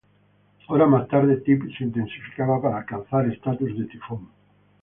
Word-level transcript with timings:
Horas 0.67 0.89
más 0.89 1.07
tarde, 1.07 1.37
Tip 1.45 1.61
se 1.77 1.83
intensificaba 1.83 2.59
para 2.59 2.79
alcanzar 2.79 3.27
estatus 3.27 3.77
de 3.77 3.85
tifón. 3.85 4.31